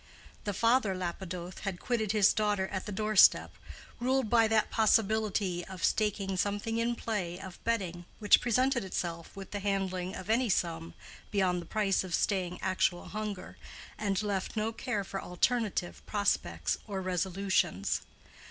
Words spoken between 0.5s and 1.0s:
father